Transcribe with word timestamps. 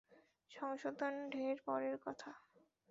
সংশোধন 0.51 1.13
ঢের 1.31 1.57
পরের 1.65 1.95
কথা। 1.97 2.31